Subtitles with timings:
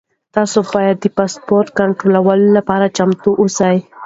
[0.35, 3.77] تاسو باید د پاسپورټ کنټرول لپاره چمتو اوسئ.